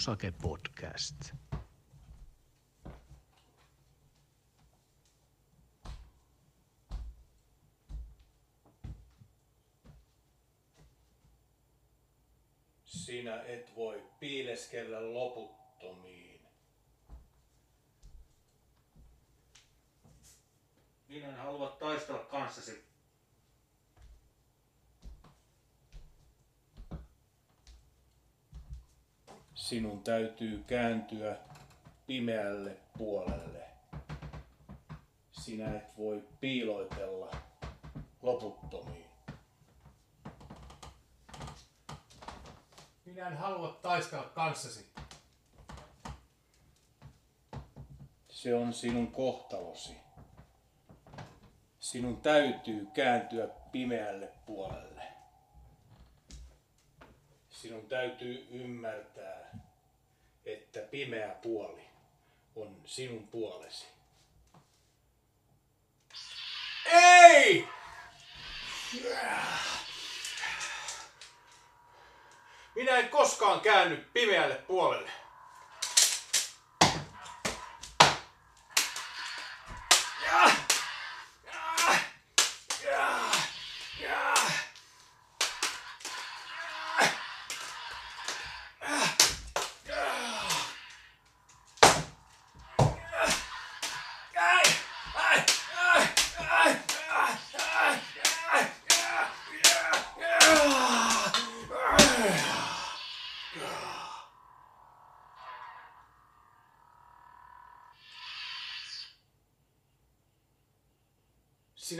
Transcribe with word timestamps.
Musake 0.00 0.32
Podcast. 0.42 1.14
Sinä 12.84 13.42
et 13.42 13.76
voi 13.76 14.02
piileskellä 14.20 15.14
loputtomiin. 15.14 16.40
Minä 21.08 21.28
en 21.28 21.36
halua 21.36 21.68
taistella 21.68 22.24
kanssasi. 22.24 22.89
Sinun 29.60 30.02
täytyy 30.02 30.64
kääntyä 30.66 31.36
pimeälle 32.06 32.76
puolelle. 32.98 33.66
Sinä 35.32 35.76
et 35.76 35.98
voi 35.98 36.28
piiloitella 36.40 37.30
loputtomiin. 38.22 39.10
Minä 43.04 43.28
en 43.28 43.36
halua 43.36 43.78
taistella 43.82 44.24
kanssasi. 44.24 44.92
Se 48.28 48.54
on 48.54 48.72
sinun 48.72 49.12
kohtalosi. 49.12 49.96
Sinun 51.80 52.20
täytyy 52.20 52.86
kääntyä 52.94 53.48
pimeälle 53.72 54.32
puolelle. 54.46 55.02
Sinun 57.50 57.86
täytyy 57.86 58.46
ymmärtää, 58.50 59.19
pimeä 60.90 61.28
puoli 61.28 61.84
on 62.56 62.80
sinun 62.84 63.28
puolesi. 63.28 63.86
Ei! 66.92 67.68
Minä 72.74 72.96
en 72.96 73.08
koskaan 73.08 73.60
käänny 73.60 73.96
pimeälle 74.12 74.54
puolelle. 74.54 75.10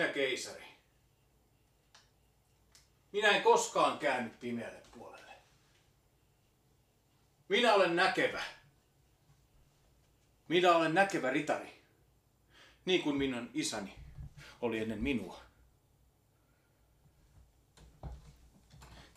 Sinä 0.00 0.12
keisari. 0.12 0.64
Minä 3.12 3.28
en 3.28 3.42
koskaan 3.42 3.98
käänny 3.98 4.30
pimeälle 4.30 4.82
puolelle. 4.92 5.32
Minä 7.48 7.74
olen 7.74 7.96
näkevä. 7.96 8.42
Minä 10.48 10.72
olen 10.76 10.94
näkevä 10.94 11.30
ritari. 11.30 11.82
Niin 12.84 13.02
kuin 13.02 13.16
minun 13.16 13.50
isäni 13.54 13.94
oli 14.60 14.78
ennen 14.78 15.02
minua. 15.02 15.40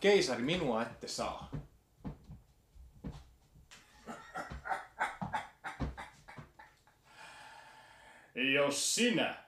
Keisari, 0.00 0.42
minua 0.42 0.82
ette 0.82 1.08
saa. 1.08 1.50
Jos 8.34 8.94
sinä 8.94 9.43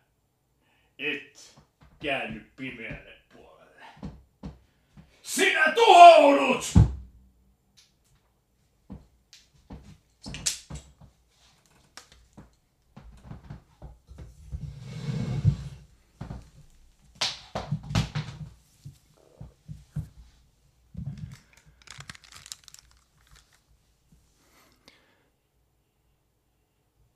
et 0.99 1.61
käänny 2.03 2.51
pimeälle 2.57 3.13
puolelle, 3.33 3.85
sinä 5.23 5.73
tuhoudut! 5.75 6.87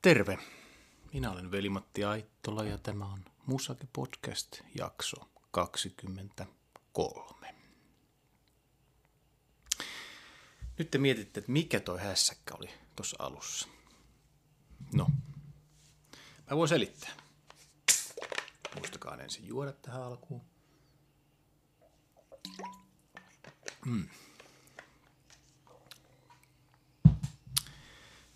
Terve. 0.03 0.39
Minä 1.13 1.31
olen 1.31 1.51
Veli-Matti 1.51 2.05
Aittola 2.05 2.65
ja 2.65 2.79
tämä 2.79 3.05
on 3.05 3.25
Musake 3.51 3.87
Podcast 3.93 4.61
jakso 4.75 5.17
23. 5.51 7.55
Nyt 10.79 10.91
te 10.91 10.99
mietitte, 10.99 11.41
että 11.41 11.53
mikä 11.53 11.81
toi 11.81 12.01
hässäkkä 12.01 12.55
oli 12.55 12.71
tuossa 12.97 13.17
alussa. 13.19 13.69
No, 14.95 15.11
mä 16.51 16.57
voin 16.57 16.69
selittää. 16.69 17.11
Muistakaa 18.77 19.17
ensin 19.17 19.47
juoda 19.47 19.73
tähän 19.73 20.03
alkuun. 20.03 20.43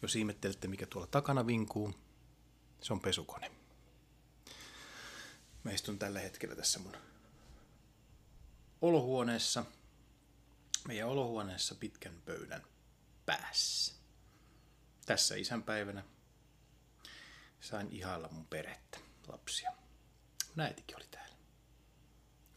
Jos 0.02 0.16
ihmettelette, 0.16 0.68
mikä 0.68 0.86
tuolla 0.86 1.06
takana 1.06 1.46
vinkuu, 1.46 1.94
se 2.82 2.92
on 2.92 3.00
pesukone. 3.00 3.63
Mä 5.64 5.70
istun 5.70 5.98
tällä 5.98 6.20
hetkellä 6.20 6.56
tässä 6.56 6.78
mun 6.78 6.96
olohuoneessa. 8.80 9.64
Meidän 10.88 11.08
olohuoneessa 11.08 11.74
pitkän 11.74 12.22
pöydän 12.24 12.62
päässä. 13.26 13.94
Tässä 15.06 15.34
isänpäivänä 15.34 16.04
sain 17.60 17.88
ihailla 17.90 18.28
mun 18.28 18.46
perhettä, 18.46 18.98
lapsia. 19.28 19.70
Mun 20.54 20.60
äitikin 20.60 20.96
oli 20.96 21.06
täällä. 21.10 21.36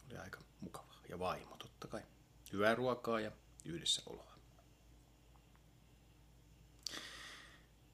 Oli 0.06 0.18
aika 0.18 0.40
mukava. 0.60 0.94
Ja 1.08 1.18
vaimo 1.18 1.56
totta 1.56 1.88
kai. 1.88 2.02
Hyvää 2.52 2.74
ruokaa 2.74 3.20
ja 3.20 3.32
yhdessä 3.64 4.02
oloa. 4.06 4.38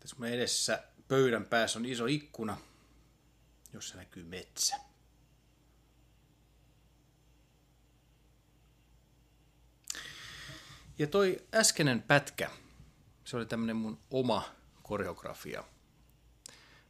Tässä 0.00 0.16
mun 0.18 0.26
edessä 0.26 0.84
pöydän 1.08 1.44
päässä 1.44 1.78
on 1.78 1.86
iso 1.86 2.06
ikkuna, 2.06 2.56
jossa 3.72 3.96
näkyy 3.96 4.24
metsä. 4.24 4.93
Ja 10.98 11.06
toi 11.06 11.46
äskeinen 11.54 12.02
pätkä, 12.02 12.50
se 13.24 13.36
oli 13.36 13.46
tämmönen 13.46 13.76
mun 13.76 14.00
oma 14.10 14.44
koreografia 14.82 15.64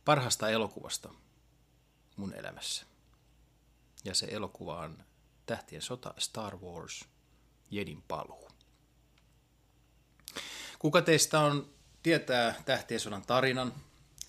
parhaasta 0.04 0.48
elokuvasta 0.48 1.10
mun 2.16 2.34
elämässä. 2.34 2.86
Ja 4.04 4.15
se 4.15 4.27
elokuva 4.27 4.78
on 4.78 5.04
Tähtien 5.47 5.83
sota 5.83 6.15
Star 6.18 6.56
Wars 6.56 7.04
Jedin 7.71 8.03
paluu. 8.03 8.51
Kuka 10.78 11.03
teistä 11.03 11.41
on, 11.41 11.74
tietää 12.03 12.62
Tähtien 12.65 13.00
sodan 13.00 13.22
tarinan? 13.22 13.74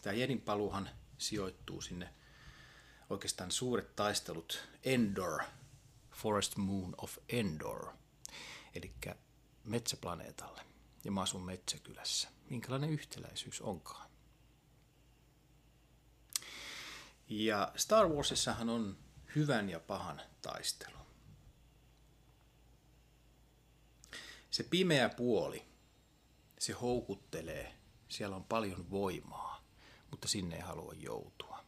Tämä 0.02 0.14
Jedin 0.14 0.42
paluuhan 0.42 0.90
sijoittuu 1.18 1.82
sinne 1.82 2.14
oikeastaan 3.10 3.52
suuret 3.52 3.96
taistelut 3.96 4.68
Endor, 4.84 5.44
Forest 6.12 6.58
Moon 6.58 6.96
of 6.98 7.18
Endor, 7.30 7.88
eli 8.76 8.94
metsäplaneetalle. 9.66 10.62
Ja 11.04 11.12
mä 11.12 11.22
asun 11.22 11.46
metsäkylässä. 11.46 12.30
Minkälainen 12.50 12.90
yhtäläisyys 12.90 13.62
onkaan? 13.62 14.10
Ja 17.30 17.72
Star 17.76 18.08
Warsissahan 18.08 18.70
on 18.70 18.98
hyvän 19.36 19.70
ja 19.70 19.80
pahan 19.80 20.22
taistelu. 20.42 20.98
Se 24.52 24.64
pimeä 24.64 25.10
puoli, 25.10 25.66
se 26.60 26.74
houkuttelee, 26.74 27.76
siellä 28.10 28.36
on 28.36 28.44
paljon 28.44 28.90
voimaa, 28.90 29.64
mutta 30.12 30.28
sinne 30.28 30.56
ei 30.56 30.62
halua 30.62 30.94
joutua. 30.94 31.66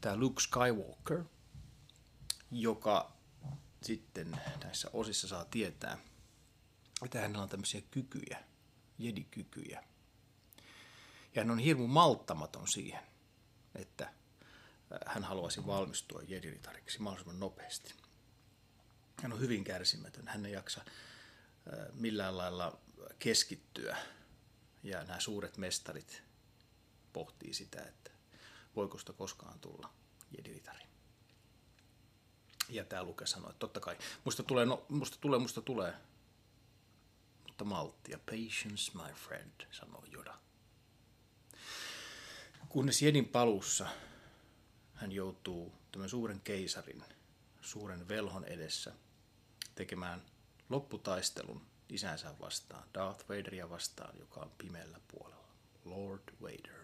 Tämä 0.00 0.16
Luke 0.16 0.40
Skywalker, 0.42 1.24
joka 2.50 3.19
sitten 3.82 4.40
näissä 4.64 4.90
osissa 4.92 5.28
saa 5.28 5.44
tietää, 5.44 5.98
että 7.04 7.20
hänellä 7.20 7.42
on 7.42 7.48
tämmöisiä 7.48 7.80
kykyjä, 7.90 8.44
jedikykyjä. 8.98 9.84
Ja 11.34 11.42
hän 11.42 11.50
on 11.50 11.58
hirmu 11.58 11.86
malttamaton 11.86 12.68
siihen, 12.68 13.02
että 13.74 14.12
hän 15.06 15.24
haluaisi 15.24 15.66
valmistua 15.66 16.22
jediritariksi 16.28 17.02
mahdollisimman 17.02 17.40
nopeasti. 17.40 17.94
Hän 19.22 19.32
on 19.32 19.40
hyvin 19.40 19.64
kärsimätön, 19.64 20.28
hän 20.28 20.46
ei 20.46 20.52
jaksa 20.52 20.84
millään 21.92 22.38
lailla 22.38 22.80
keskittyä. 23.18 23.96
Ja 24.82 25.04
nämä 25.04 25.20
suuret 25.20 25.56
mestarit 25.56 26.22
pohtii 27.12 27.54
sitä, 27.54 27.82
että 27.82 28.10
voiko 28.76 28.98
sitä 28.98 29.12
koskaan 29.12 29.60
tulla 29.60 29.92
jediritari. 30.36 30.89
Ja 32.70 32.84
tämä 32.84 33.04
Luke 33.04 33.26
sanoi, 33.26 33.50
että 33.50 33.58
totta 33.58 33.80
kai, 33.80 33.96
musta 34.24 34.42
tulee, 34.42 34.66
no, 34.66 34.86
musta 34.88 35.16
tulee, 35.20 35.38
musta 35.38 35.60
tulee. 35.60 35.94
Mutta 37.46 37.64
malttia, 37.64 38.18
patience 38.18 38.92
my 38.94 39.14
friend, 39.14 39.66
sanoi 39.70 40.10
Joda. 40.10 40.38
Kunnes 42.68 43.02
Jedin 43.02 43.28
palussa 43.28 43.86
hän 44.94 45.12
joutuu 45.12 45.72
tämän 45.92 46.08
suuren 46.08 46.40
keisarin, 46.40 47.04
suuren 47.60 48.08
velhon 48.08 48.44
edessä 48.44 48.92
tekemään 49.74 50.22
lopputaistelun 50.68 51.66
isänsä 51.88 52.34
vastaan, 52.40 52.88
Darth 52.94 53.28
Vaderia 53.28 53.70
vastaan, 53.70 54.18
joka 54.18 54.40
on 54.40 54.52
pimeällä 54.58 55.00
puolella, 55.08 55.48
Lord 55.84 56.22
Vader. 56.42 56.80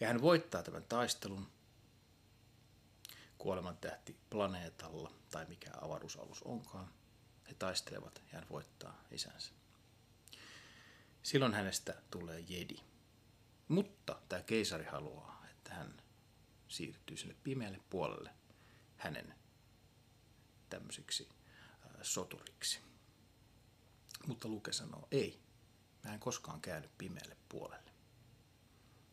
Ja 0.00 0.08
hän 0.08 0.22
voittaa 0.22 0.62
tämän 0.62 0.84
taistelun 0.84 1.46
kuolemantähti 3.40 4.16
planeetalla, 4.30 5.12
tai 5.30 5.46
mikä 5.46 5.70
avaruusalus 5.80 6.42
onkaan. 6.42 6.92
He 7.48 7.54
taistelevat 7.54 8.22
ja 8.32 8.38
hän 8.38 8.46
voittaa 8.50 9.04
isänsä. 9.10 9.52
Silloin 11.22 11.54
hänestä 11.54 12.02
tulee 12.10 12.40
jedi. 12.40 12.76
Mutta 13.68 14.22
tämä 14.28 14.42
keisari 14.42 14.84
haluaa, 14.84 15.46
että 15.50 15.74
hän 15.74 16.02
siirtyy 16.68 17.16
sinne 17.16 17.36
pimeälle 17.42 17.80
puolelle 17.90 18.30
hänen 18.96 19.34
tämmöisiksi 20.68 21.28
soturiksi. 22.02 22.80
Mutta 24.26 24.48
Luke 24.48 24.72
sanoo, 24.72 25.08
ei, 25.10 25.42
mä 26.04 26.14
en 26.14 26.20
koskaan 26.20 26.60
käynyt 26.60 26.98
pimeälle 26.98 27.36
puolelle, 27.48 27.92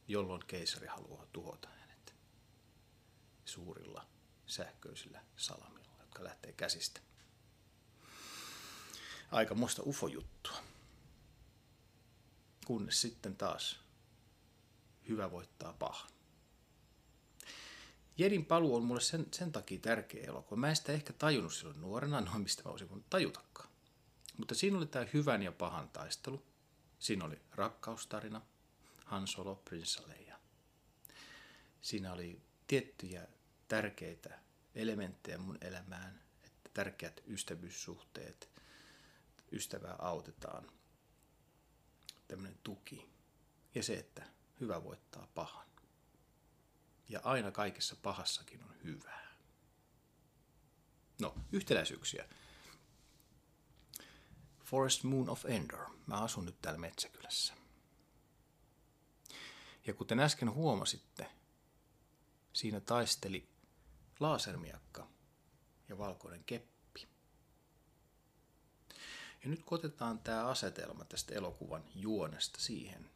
jolloin 0.07 0.41
keisari 0.47 0.88
haluaa 0.88 1.25
tuhota 1.33 1.69
hänet 1.69 2.15
suurilla 3.45 4.16
sähköisillä 4.47 5.21
salamilla, 5.38 5.91
jotka 5.99 6.23
lähtee 6.23 6.51
käsistä. 6.51 7.01
Aika 9.31 9.55
muista 9.55 9.81
ufo-juttua. 9.85 10.57
Kunnes 12.65 13.01
sitten 13.01 13.35
taas 13.35 13.79
hyvä 15.09 15.31
voittaa 15.31 15.73
pahan. 15.73 16.09
Jedin 18.17 18.45
paluu 18.45 18.75
on 18.75 18.83
mulle 18.83 19.01
sen, 19.01 19.25
sen 19.33 19.51
takia 19.51 19.79
tärkeä 19.79 20.23
elokuva. 20.23 20.59
Mä 20.59 20.69
en 20.69 20.75
sitä 20.75 20.91
ehkä 20.91 21.13
tajunnut 21.13 21.53
silloin 21.53 21.81
nuorena, 21.81 22.21
noin 22.21 22.41
mistä 22.41 22.63
mä 22.65 22.71
olisin 22.71 22.89
voinut 22.89 23.09
tajutakaan. 23.09 23.69
Mutta 24.38 24.55
siinä 24.55 24.77
oli 24.77 24.88
tämä 24.88 25.07
hyvän 25.13 25.44
ja 25.44 25.51
pahan 25.51 25.89
taistelu. 25.89 26.45
Siinä 26.99 27.25
oli 27.25 27.41
rakkaustarina, 27.51 28.41
Han 29.05 29.27
Solo, 29.27 29.55
Prinsessa 29.55 30.03
Leia. 30.07 30.39
Siinä 31.81 32.13
oli 32.13 32.41
tiettyjä 32.67 33.27
tärkeitä 33.67 34.39
elementtejä 34.75 35.37
mun 35.37 35.57
elämään, 35.61 36.21
että 36.43 36.69
tärkeät 36.73 37.21
ystävyyssuhteet, 37.27 38.49
ystävää 39.51 39.95
autetaan, 39.99 40.71
tämmöinen 42.27 42.59
tuki 42.63 43.09
ja 43.75 43.83
se, 43.83 43.93
että 43.93 44.25
hyvä 44.59 44.83
voittaa 44.83 45.27
pahan. 45.35 45.67
Ja 47.09 47.19
aina 47.23 47.51
kaikessa 47.51 47.95
pahassakin 47.95 48.63
on 48.63 48.75
hyvää. 48.83 49.27
No, 51.21 51.35
yhtäläisyyksiä. 51.51 52.29
Forest 54.63 55.03
Moon 55.03 55.29
of 55.29 55.45
Endor. 55.45 55.89
Mä 56.07 56.21
asun 56.21 56.45
nyt 56.45 56.61
täällä 56.61 56.79
Metsäkylässä. 56.79 57.53
Ja 59.87 59.93
kuten 59.93 60.19
äsken 60.19 60.53
huomasitte, 60.53 61.31
siinä 62.53 62.79
taisteli 62.79 63.49
laasermiakka 64.19 65.07
ja 65.89 65.97
valkoinen 65.97 66.43
keppi. 66.43 67.07
Ja 69.43 69.49
nyt 69.49 69.63
kun 69.63 69.77
otetaan 69.77 70.19
tämä 70.19 70.47
asetelma 70.47 71.05
tästä 71.05 71.35
elokuvan 71.35 71.83
juonesta 71.95 72.61
siihen 72.61 73.09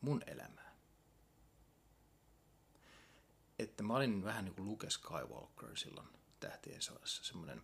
mun 0.00 0.22
elämään. 0.26 0.78
Että 3.58 3.82
mä 3.82 3.96
olin 3.96 4.24
vähän 4.24 4.44
niin 4.44 4.54
kuin 4.54 4.68
Luke 4.68 4.90
Skywalker 4.90 5.76
silloin 5.76 6.08
tähtien 6.40 6.82
sodassa, 6.82 7.24
semmoinen 7.24 7.62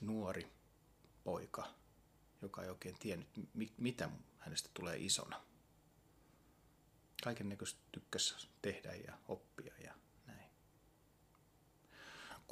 nuori 0.00 0.52
poika, 1.24 1.74
joka 2.42 2.62
ei 2.62 2.68
oikein 2.70 2.98
tiennyt, 2.98 3.28
mitä 3.76 4.10
hänestä 4.38 4.70
tulee 4.74 4.96
isona. 4.98 5.40
Kaiken 7.24 7.48
näköistä 7.48 7.80
tykkäsi 7.92 8.48
tehdä 8.62 8.94
ja 8.94 9.18
oppia 9.28 9.74
ja 9.84 9.94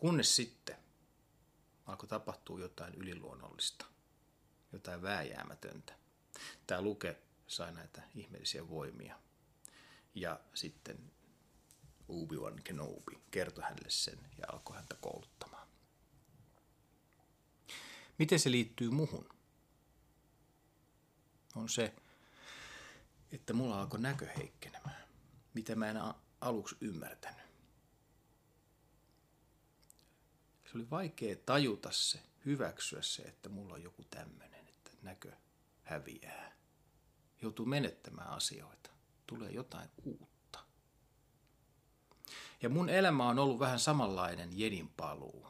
Kunnes 0.00 0.36
sitten 0.36 0.76
alkoi 1.86 2.08
tapahtua 2.08 2.60
jotain 2.60 2.94
yliluonnollista, 2.94 3.86
jotain 4.72 5.02
vääjäämätöntä. 5.02 5.94
Tämä 6.66 6.82
Luke 6.82 7.22
sai 7.46 7.72
näitä 7.72 8.02
ihmeellisiä 8.14 8.68
voimia. 8.68 9.18
Ja 10.14 10.40
sitten 10.54 11.12
Obi-Wan 12.08 12.62
Kenobi 12.64 13.18
kertoi 13.30 13.64
hänelle 13.64 13.90
sen 13.90 14.18
ja 14.38 14.44
alkoi 14.52 14.76
häntä 14.76 14.96
kouluttamaan. 15.00 15.68
Miten 18.18 18.40
se 18.40 18.50
liittyy 18.50 18.90
muhun? 18.90 19.28
On 21.54 21.68
se, 21.68 21.94
että 23.32 23.52
mulla 23.52 23.80
alkoi 23.80 24.00
näkö 24.00 24.26
heikkenemään, 24.26 25.08
mitä 25.54 25.76
mä 25.76 25.90
en 25.90 25.96
aluksi 26.40 26.76
ymmärtänyt. 26.80 27.47
Se 30.68 30.78
oli 30.78 30.90
vaikea 30.90 31.36
tajuta 31.46 31.90
se, 31.92 32.22
hyväksyä 32.44 33.02
se, 33.02 33.22
että 33.22 33.48
mulla 33.48 33.74
on 33.74 33.82
joku 33.82 34.04
tämmöinen, 34.10 34.68
että 34.68 34.90
näkö 35.02 35.32
häviää. 35.82 36.52
Joutuu 37.42 37.66
menettämään 37.66 38.28
asioita. 38.28 38.90
Tulee 39.26 39.50
jotain 39.50 39.90
uutta. 40.04 40.64
Ja 42.62 42.68
mun 42.68 42.88
elämä 42.88 43.28
on 43.28 43.38
ollut 43.38 43.58
vähän 43.58 43.78
samanlainen 43.78 44.58
jedin 44.58 44.88
paluu. 44.88 45.46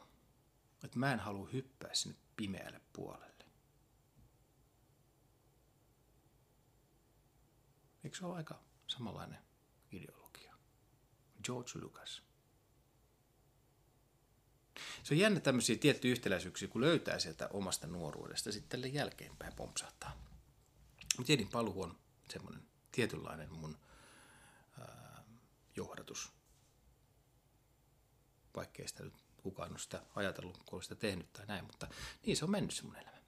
Että 0.85 0.99
mä 0.99 1.13
en 1.13 1.19
halua 1.19 1.49
hyppää 1.53 1.95
sinne 1.95 2.19
pimeälle 2.37 2.81
puolelle. 2.93 3.45
Eikö 8.05 8.17
se 8.17 8.27
ole 8.27 8.37
aika 8.37 8.63
samanlainen 8.87 9.39
ideologia? 9.93 10.55
George 11.45 11.71
Lucas. 11.75 12.28
Se 15.09 15.15
on 15.15 15.19
jännä 15.19 15.41
tämmöisiä 15.41 15.77
tiettyjä 15.77 16.13
yhtäläisyyksiä, 16.13 16.69
kun 16.69 16.81
löytää 16.81 17.19
sieltä 17.19 17.49
omasta 17.53 17.87
nuoruudesta, 17.87 18.53
sitten 18.53 18.69
tälle 18.69 18.87
jälkeenpäin 18.87 19.53
pompsahtaa. 19.53 20.13
Mutta 21.17 21.33
Jedin 21.33 21.49
paluu 21.49 21.83
on 21.83 21.99
semmoinen 22.31 22.63
tietynlainen 22.93 23.53
mun 23.53 23.79
ää, 24.79 25.23
johdatus. 25.77 26.33
Vaikkei 28.57 28.89
sitä 28.89 29.03
nyt 29.03 29.15
kukaan 29.37 29.71
ole 29.71 29.79
sitä 29.79 30.03
ajatellut, 30.15 30.59
kun 30.67 30.83
sitä 30.83 30.95
tehnyt 30.95 31.33
tai 31.33 31.47
näin, 31.47 31.65
mutta 31.65 31.89
niin 32.27 32.37
se 32.37 32.45
on 32.45 32.51
mennyt 32.51 32.75
se 32.75 32.83
mun 32.83 32.97
elämä. 32.97 33.19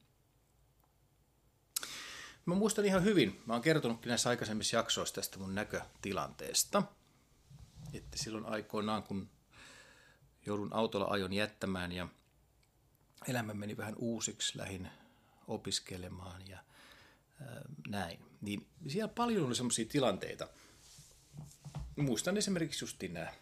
Mä 2.46 2.54
muistan 2.54 2.84
ihan 2.84 3.04
hyvin, 3.04 3.42
mä 3.46 3.52
oon 3.52 3.62
kertonutkin 3.62 4.08
näissä 4.08 4.28
aikaisemmissa 4.28 4.76
jaksoissa 4.76 5.14
tästä 5.14 5.38
mun 5.38 5.54
näkötilanteesta, 5.54 6.82
että 7.92 8.18
silloin 8.18 8.46
aikoinaan, 8.46 9.02
kun 9.02 9.30
joudun 10.46 10.72
autolla 10.72 11.06
ajon 11.06 11.32
jättämään 11.32 11.92
ja 11.92 12.08
elämä 13.28 13.54
meni 13.54 13.76
vähän 13.76 13.94
uusiksi, 13.98 14.58
lähin 14.58 14.90
opiskelemaan 15.46 16.48
ja 16.48 16.58
ää, 17.40 17.62
näin. 17.88 18.18
Niin 18.40 18.66
siellä 18.88 19.12
paljon 19.14 19.46
oli 19.46 19.54
sellaisia 19.54 19.84
tilanteita. 19.84 20.48
Muistan 21.96 22.36
esimerkiksi 22.36 22.84
just 22.84 23.02
nämä 23.08 23.32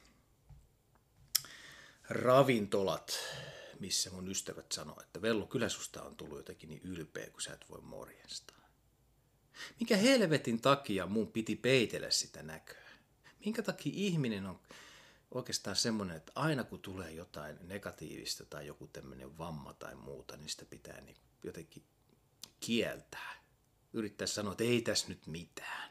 ravintolat, 2.08 3.18
missä 3.80 4.10
mun 4.10 4.28
ystävät 4.28 4.72
sanoo, 4.72 5.00
että 5.00 5.22
Vello, 5.22 5.46
kyllä 5.46 5.68
susta 5.68 6.02
on 6.02 6.16
tullut 6.16 6.38
jotenkin 6.38 6.68
niin 6.68 6.82
ylpeä, 6.82 7.30
kun 7.30 7.42
sä 7.42 7.52
et 7.52 7.70
voi 7.70 7.80
morjenstaa. 7.80 8.58
Mikä 9.80 9.96
helvetin 9.96 10.60
takia 10.60 11.06
mun 11.06 11.32
piti 11.32 11.56
peitellä 11.56 12.10
sitä 12.10 12.42
näköä? 12.42 12.88
Minkä 13.44 13.62
takia 13.62 13.92
ihminen 13.94 14.46
on 14.46 14.60
oikeastaan 15.30 15.76
semmoinen, 15.76 16.16
että 16.16 16.32
aina 16.34 16.64
kun 16.64 16.80
tulee 16.80 17.12
jotain 17.12 17.58
negatiivista 17.62 18.44
tai 18.46 18.66
joku 18.66 18.86
tämmöinen 18.86 19.38
vamma 19.38 19.72
tai 19.72 19.94
muuta, 19.94 20.36
niin 20.36 20.48
sitä 20.48 20.64
pitää 20.64 21.00
niin 21.00 21.16
jotenkin 21.44 21.84
kieltää. 22.60 23.34
Yrittää 23.92 24.26
sanoa, 24.26 24.52
että 24.52 24.64
ei 24.64 24.82
tässä 24.82 25.08
nyt 25.08 25.26
mitään. 25.26 25.90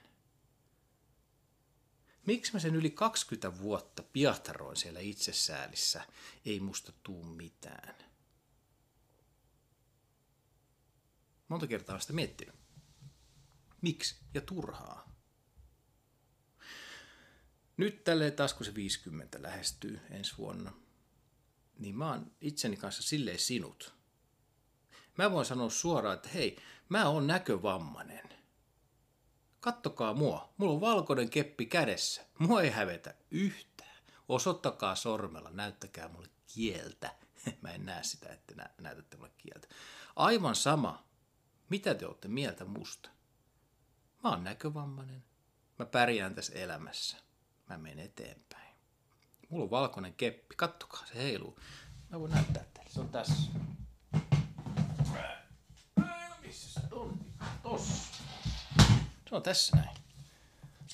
Miksi 2.25 2.53
mä 2.53 2.59
sen 2.59 2.75
yli 2.75 2.89
20 2.89 3.59
vuotta 3.59 4.03
piahtaroin 4.03 4.77
siellä 4.77 4.99
itsesäälissä, 4.99 6.05
ei 6.45 6.59
musta 6.59 6.91
tuu 7.03 7.23
mitään? 7.23 7.95
Monta 11.47 11.67
kertaa 11.67 11.93
olen 11.93 12.01
sitä 12.01 12.13
miettinyt. 12.13 12.55
Miksi? 13.81 14.15
Ja 14.33 14.41
turhaa. 14.41 15.16
Nyt 17.77 18.03
tälleen 18.03 18.33
taas 18.33 18.53
kun 18.53 18.65
se 18.65 18.75
50 18.75 19.41
lähestyy 19.41 19.99
ensi 20.09 20.37
vuonna, 20.37 20.73
niin 21.79 21.97
mä 21.97 22.09
oon 22.09 22.31
itseni 22.41 22.77
kanssa 22.77 23.03
silleen 23.03 23.39
sinut. 23.39 23.93
Mä 25.17 25.31
voin 25.31 25.45
sanoa 25.45 25.69
suoraan, 25.69 26.15
että 26.15 26.29
hei, 26.29 26.57
mä 26.89 27.09
oon 27.09 27.27
näkövammainen. 27.27 28.29
Kattokaa 29.59 30.13
mua, 30.13 30.53
mulla 30.57 30.73
on 30.73 30.81
valkoinen 30.81 31.29
keppi 31.29 31.65
kädessä. 31.65 32.21
Mua 32.39 32.61
ei 32.61 32.69
hävetä 32.69 33.15
yhtään. 33.31 34.03
Osoittakaa 34.29 34.95
sormella, 34.95 35.49
näyttäkää 35.51 36.07
mulle 36.07 36.29
kieltä. 36.47 37.15
Mä 37.61 37.71
en 37.71 37.85
näe 37.85 38.03
sitä, 38.03 38.29
että 38.29 38.55
nä- 38.55 38.69
näytätte 38.81 39.17
mulle 39.17 39.31
kieltä. 39.37 39.67
Aivan 40.15 40.55
sama, 40.55 41.07
mitä 41.69 41.95
te 41.95 42.05
olette 42.05 42.27
mieltä 42.27 42.65
musta. 42.65 43.09
Mä 44.23 44.29
oon 44.29 44.43
näkövammainen. 44.43 45.23
Mä 45.79 45.85
pärjään 45.85 46.35
tässä 46.35 46.53
elämässä. 46.53 47.26
Mä 47.69 47.77
menen 47.77 48.05
eteenpäin. 48.05 48.75
Mulla 49.49 49.63
on 49.63 49.71
valkoinen 49.71 50.13
keppi. 50.13 50.55
Kattokaa, 50.55 51.05
se 51.05 51.15
heiluu. 51.15 51.59
Mä 52.09 52.19
voin 52.19 52.31
näyttää 52.31 52.65
teille. 52.73 52.91
Se 52.91 52.99
on 52.99 53.09
tässä. 53.09 53.51
Missä 56.41 56.79
se 56.79 56.95
on? 56.95 57.25
Tossa. 57.63 58.23
Se 59.29 59.35
on 59.35 59.43
tässä 59.43 59.75
näin. 59.75 59.97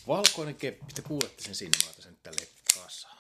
Valkoinen 0.08 0.56
keppi. 0.56 0.94
Te 0.94 1.02
kuulette 1.02 1.44
sen 1.44 1.56
sinne. 1.56 1.78
Mä 1.78 1.86
laitan 1.86 2.04
sen 2.04 2.12
nyt 2.12 2.24
tälleen 2.24 2.48
kasaan. 2.76 3.18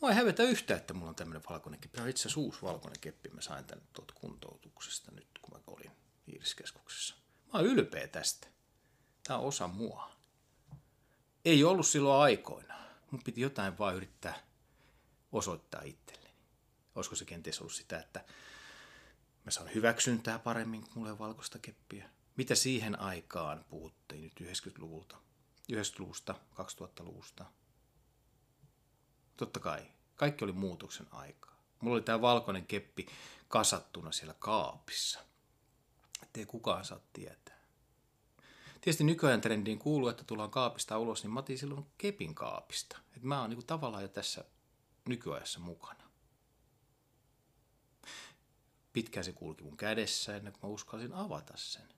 Mua 0.00 0.10
ei 0.10 0.16
hävetä 0.16 0.42
yhtään, 0.42 0.80
että 0.80 0.94
mulla 0.94 1.08
on 1.08 1.14
tämmönen 1.14 1.42
valkoinen 1.50 1.80
keppi. 1.80 1.96
Tämä 1.96 2.04
on 2.04 2.10
itse 2.10 2.22
asiassa 2.22 2.40
uusi 2.40 2.62
valkoinen 2.62 3.00
keppi. 3.00 3.28
Mä 3.28 3.40
sain 3.40 3.64
tän 3.64 3.82
tuolta 3.92 4.14
kuntoutuksesta 4.14 5.12
nyt, 5.12 5.28
kun 5.42 5.54
mä 5.54 5.60
olin 5.66 5.90
Iiriskeskuksessa. 6.28 7.14
Mä 7.52 7.58
oon 7.58 7.66
ylpeä 7.66 8.08
tästä. 8.08 8.46
Tää 9.22 9.38
on 9.38 9.44
osa 9.44 9.68
mua. 9.68 10.17
Ei 11.48 11.64
ollut 11.64 11.86
silloin 11.86 12.22
aikoina. 12.22 12.74
Mun 13.10 13.22
piti 13.24 13.40
jotain 13.40 13.78
vaan 13.78 13.94
yrittää 13.94 14.38
osoittaa 15.32 15.82
itselleni. 15.82 16.34
Olisiko 16.94 17.16
se 17.16 17.24
kenties 17.24 17.60
ollut 17.60 17.72
sitä, 17.72 17.98
että 17.98 18.24
mä 19.44 19.50
saan 19.50 19.74
hyväksyntää 19.74 20.38
paremmin, 20.38 20.80
kun 20.82 20.90
mulla 20.94 21.10
on 21.10 21.18
valkoista 21.18 21.58
keppiä. 21.58 22.10
Mitä 22.36 22.54
siihen 22.54 23.00
aikaan 23.00 23.64
puhuttiin 23.70 24.22
nyt 24.22 24.32
90-luvulta, 24.40 25.16
90-luvusta, 25.72 26.34
2000-luvusta? 26.54 27.44
Totta 29.36 29.60
kai, 29.60 29.86
kaikki 30.16 30.44
oli 30.44 30.52
muutoksen 30.52 31.06
aikaa. 31.10 31.62
Mulla 31.80 31.94
oli 31.94 32.02
tämä 32.02 32.20
valkoinen 32.20 32.66
keppi 32.66 33.06
kasattuna 33.48 34.12
siellä 34.12 34.34
kaapissa. 34.38 35.20
Ettei 36.22 36.46
kukaan 36.46 36.84
saa 36.84 37.00
tietää. 37.12 37.47
Tietysti 38.88 39.04
nykyajan 39.04 39.40
trendiin 39.40 39.78
kuuluu, 39.78 40.08
että 40.08 40.24
tullaan 40.24 40.50
kaapista 40.50 40.98
ulos, 40.98 41.22
niin 41.22 41.30
mä 41.30 41.40
otin 41.40 41.58
silloin 41.58 41.86
kepin 41.98 42.34
kaapista. 42.34 42.98
Et 43.16 43.22
mä 43.22 43.40
oon 43.40 43.50
niin 43.50 43.66
tavallaan 43.66 44.02
jo 44.02 44.08
tässä 44.08 44.44
nykyajassa 45.08 45.60
mukana. 45.60 46.04
Pitkään 48.92 49.24
se 49.24 49.32
kulki 49.32 49.64
mun 49.64 49.76
kädessä 49.76 50.36
ennen 50.36 50.52
kuin 50.52 50.70
mä 50.70 50.74
uskalsin 50.74 51.12
avata 51.12 51.52
sen. 51.56 51.88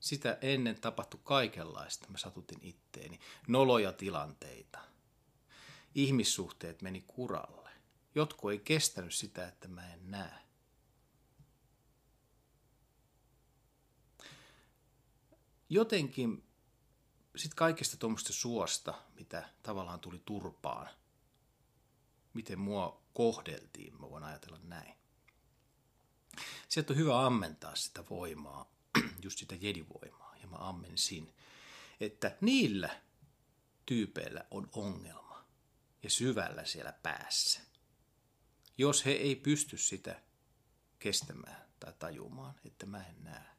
Sitä 0.00 0.38
ennen 0.40 0.80
tapahtui 0.80 1.20
kaikenlaista. 1.24 2.08
Mä 2.08 2.18
satutin 2.18 2.58
itteeni. 2.62 3.20
Noloja 3.48 3.92
tilanteita. 3.92 4.78
Ihmissuhteet 5.94 6.82
meni 6.82 7.04
kuralle. 7.06 7.70
Jotkut 8.14 8.52
ei 8.52 8.58
kestänyt 8.58 9.14
sitä, 9.14 9.48
että 9.48 9.68
mä 9.68 9.92
en 9.92 10.10
näe. 10.10 10.41
Jotenkin 15.72 16.44
sitten 17.36 17.56
kaikesta 17.56 17.96
tuommoista 17.96 18.32
suosta, 18.32 19.02
mitä 19.14 19.48
tavallaan 19.62 20.00
tuli 20.00 20.22
turpaan, 20.24 20.88
miten 22.34 22.58
mua 22.58 23.02
kohdeltiin, 23.12 24.00
mä 24.00 24.10
voin 24.10 24.24
ajatella 24.24 24.58
näin. 24.62 24.94
Sieltä 26.68 26.92
on 26.92 26.96
hyvä 26.96 27.26
ammentaa 27.26 27.74
sitä 27.74 28.04
voimaa, 28.10 28.70
just 29.24 29.38
sitä 29.38 29.54
jedivoimaa, 29.60 30.36
ja 30.42 30.46
mä 30.46 30.56
ammensin, 30.56 31.34
että 32.00 32.36
niillä 32.40 33.00
tyypeillä 33.86 34.44
on 34.50 34.68
ongelma 34.72 35.44
ja 36.02 36.10
syvällä 36.10 36.64
siellä 36.64 36.92
päässä. 36.92 37.60
Jos 38.78 39.04
he 39.04 39.10
ei 39.10 39.36
pysty 39.36 39.78
sitä 39.78 40.22
kestämään 40.98 41.66
tai 41.80 41.92
tajumaan, 41.98 42.54
että 42.64 42.86
mä 42.86 43.06
en 43.06 43.24
näe, 43.24 43.51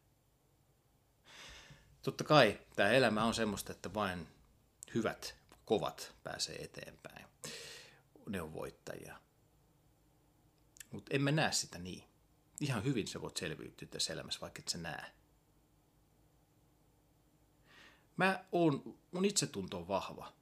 totta 2.03 2.23
kai 2.23 2.59
tämä 2.75 2.89
elämä 2.89 3.23
on 3.23 3.33
semmoista, 3.33 3.71
että 3.71 3.93
vain 3.93 4.27
hyvät, 4.95 5.35
kovat 5.65 6.15
pääsee 6.23 6.55
eteenpäin. 6.55 7.25
Ne 8.29 8.41
on 8.41 8.53
voittajia. 8.53 9.17
Mutta 10.91 11.15
emme 11.15 11.31
näe 11.31 11.51
sitä 11.51 11.79
niin. 11.79 12.03
Ihan 12.59 12.83
hyvin 12.83 13.07
sä 13.07 13.21
voit 13.21 13.37
selviytyä 13.37 13.87
tässä 13.87 14.13
elämässä, 14.13 14.41
vaikka 14.41 14.59
et 14.59 14.67
sä 14.67 14.77
näe. 14.77 15.11
Mä 18.17 18.45
oon, 18.51 18.97
mun 19.11 19.25
itsetunto 19.25 19.77
on 19.77 19.87
vahva. 19.87 20.33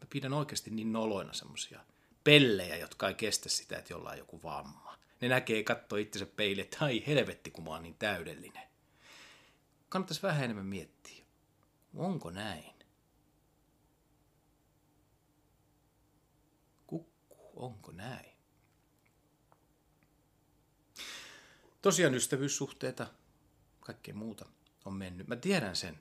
Mä 0.00 0.06
pidän 0.10 0.32
oikeasti 0.32 0.70
niin 0.70 0.92
noloina 0.92 1.32
semmosia 1.32 1.84
pellejä, 2.24 2.76
jotka 2.76 3.08
ei 3.08 3.14
kestä 3.14 3.48
sitä, 3.48 3.78
että 3.78 3.92
jollain 3.92 4.12
on 4.12 4.18
joku 4.18 4.42
vamma. 4.42 4.98
Ne 5.20 5.28
näkee, 5.28 5.62
katsoo 5.62 5.98
itsensä 5.98 6.26
peille, 6.36 6.62
että 6.62 6.84
ai 6.84 7.06
helvetti, 7.06 7.50
kun 7.50 7.64
mä 7.64 7.70
oon 7.70 7.82
niin 7.82 7.96
täydellinen 7.98 8.69
kannattaisi 9.90 10.22
vähän 10.22 10.44
enemmän 10.44 10.66
miettiä, 10.66 11.24
onko 11.94 12.30
näin? 12.30 12.74
Kukku, 16.86 17.52
onko 17.56 17.92
näin? 17.92 18.32
Tosiaan 21.82 22.14
ystävyyssuhteita, 22.14 23.06
kaikkea 23.80 24.14
muuta 24.14 24.46
on 24.84 24.92
mennyt. 24.92 25.28
Mä 25.28 25.36
tiedän 25.36 25.76
sen. 25.76 25.98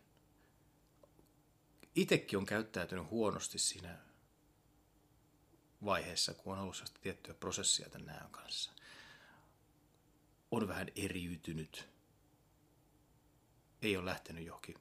Itekin 1.96 2.39
on 2.39 2.46
käyttäytynyt 2.46 3.10
huonosti 3.10 3.60
siinä 3.60 3.98
vaiheessa, 5.86 6.34
kun 6.34 6.53
on 6.53 6.60
ollut 6.60 6.93
tiettyä 7.01 7.34
prosessia 7.34 7.89
tämän 7.89 8.29
kanssa. 8.31 8.72
On 10.51 10.67
vähän 10.67 10.88
eriytynyt 10.96 11.89
ei 13.81 13.98
ole 13.98 14.05
lähtenyt 14.05 14.45
johonkin 14.45 14.75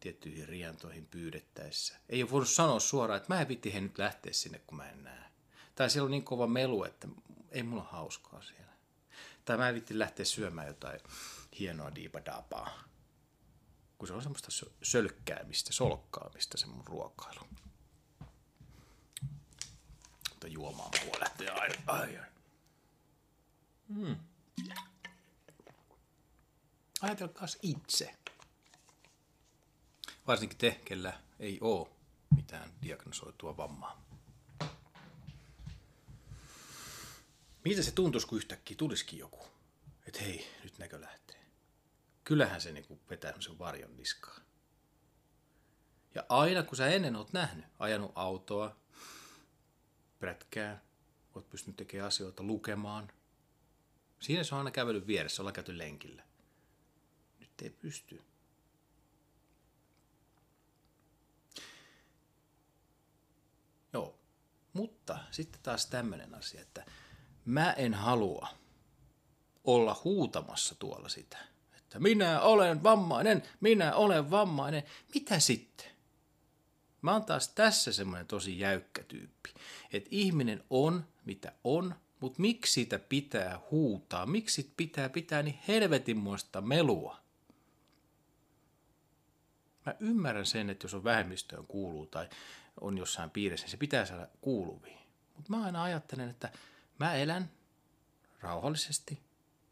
tiettyihin 0.00 0.48
rientoihin 0.48 1.06
pyydettäessä. 1.06 1.96
Ei 2.08 2.22
ole 2.22 2.30
voinut 2.30 2.48
sanoa 2.48 2.80
suoraan, 2.80 3.16
että 3.16 3.34
mä 3.34 3.40
en 3.40 3.48
vitti 3.48 3.80
nyt 3.80 3.98
lähteä 3.98 4.32
sinne, 4.32 4.58
kun 4.58 4.76
mä 4.76 4.90
en 4.90 5.04
näe. 5.04 5.24
Tai 5.74 5.90
siellä 5.90 6.04
on 6.04 6.10
niin 6.10 6.24
kova 6.24 6.46
melu, 6.46 6.84
että 6.84 7.08
ei 7.50 7.62
mulla 7.62 7.82
hauskaa 7.82 8.42
siellä. 8.42 8.72
Tai 9.44 9.56
mä 9.56 9.68
en 9.68 9.74
vitti 9.74 9.98
lähteä 9.98 10.24
syömään 10.24 10.66
jotain 10.66 11.00
hienoa 11.58 11.94
diipadaapaa. 11.94 12.84
Kun 13.98 14.08
se 14.08 14.14
on 14.14 14.22
semmoista 14.22 14.48
sölkkäämistä, 14.82 15.72
solkkaamista 15.72 16.58
se 16.58 16.66
mun 16.66 16.86
ruokailu. 16.86 17.40
Mutta 20.30 20.48
juomaan 20.48 20.90
mua 21.04 21.20
lähtee 21.20 21.50
aina. 21.50 21.74
Ai, 21.86 22.18
ai. 22.18 22.26
Hmm. 23.94 24.16
Ajatelkaa 27.00 27.46
itse 27.62 28.16
varsinkin 30.30 30.58
te, 30.58 30.80
kellä 30.84 31.12
ei 31.38 31.58
ole 31.60 31.88
mitään 32.36 32.70
diagnosoitua 32.82 33.56
vammaa. 33.56 34.02
Miltä 37.64 37.82
se 37.82 37.90
tuntuisi, 37.90 38.26
kun 38.26 38.38
yhtäkkiä 38.38 38.76
tulisikin 38.76 39.18
joku, 39.18 39.46
että 40.06 40.20
hei, 40.20 40.46
nyt 40.64 40.78
näkö 40.78 41.00
lähtee. 41.00 41.40
Kyllähän 42.24 42.60
se 42.60 42.72
niinku 42.72 43.00
vetää 43.10 43.40
sen 43.40 43.58
varjon 43.58 43.96
niskaa. 43.96 44.36
Ja 46.14 46.24
aina 46.28 46.62
kun 46.62 46.76
sä 46.76 46.86
ennen 46.86 47.16
oot 47.16 47.32
nähnyt, 47.32 47.64
ajanut 47.78 48.12
autoa, 48.14 48.76
prätkää, 50.18 50.82
oot 51.34 51.50
pystynyt 51.50 51.76
tekemään 51.76 52.08
asioita, 52.08 52.42
lukemaan. 52.42 53.12
Siinä 54.20 54.44
se 54.44 54.54
on 54.54 54.58
aina 54.58 54.70
kävellyt 54.70 55.06
vieressä, 55.06 55.42
ollaan 55.42 55.54
käyty 55.54 55.78
lenkillä. 55.78 56.22
Nyt 57.40 57.50
ei 57.62 57.70
pysty. 57.70 58.29
Mutta 64.72 65.18
sitten 65.30 65.60
taas 65.62 65.86
tämmöinen 65.86 66.34
asia, 66.34 66.60
että 66.60 66.86
mä 67.44 67.72
en 67.72 67.94
halua 67.94 68.48
olla 69.64 70.00
huutamassa 70.04 70.74
tuolla 70.74 71.08
sitä, 71.08 71.38
että 71.76 72.00
minä 72.00 72.40
olen 72.40 72.82
vammainen, 72.82 73.42
minä 73.60 73.94
olen 73.94 74.30
vammainen. 74.30 74.82
Mitä 75.14 75.38
sitten? 75.38 75.86
Mä 77.02 77.12
oon 77.12 77.24
taas 77.24 77.48
tässä 77.48 77.92
semmoinen 77.92 78.26
tosi 78.26 78.58
jäykkä 78.58 79.02
tyyppi, 79.02 79.50
että 79.92 80.08
ihminen 80.12 80.64
on 80.70 81.04
mitä 81.24 81.52
on, 81.64 81.94
mutta 82.20 82.40
miksi 82.40 82.72
siitä 82.72 82.98
pitää 82.98 83.60
huutaa, 83.70 84.26
miksi 84.26 84.54
siitä 84.54 84.74
pitää 84.76 85.08
pitää 85.08 85.42
niin 85.42 85.58
helvetinmoista 85.68 86.60
melua? 86.60 87.20
Mä 89.90 89.96
ymmärrän 90.00 90.46
sen, 90.46 90.70
että 90.70 90.84
jos 90.84 90.94
on 90.94 91.04
vähemmistöön 91.04 91.66
kuuluu 91.66 92.06
tai 92.06 92.28
on 92.80 92.98
jossain 92.98 93.30
piirissä, 93.30 93.64
niin 93.64 93.70
se 93.70 93.76
pitää 93.76 94.04
saada 94.04 94.28
kuuluviin. 94.40 94.98
Mutta 95.36 95.56
mä 95.56 95.64
aina 95.64 95.82
ajattelen, 95.82 96.30
että 96.30 96.52
mä 96.98 97.14
elän 97.14 97.50
rauhallisesti, 98.40 99.20